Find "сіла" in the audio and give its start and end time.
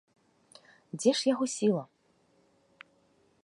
1.57-1.83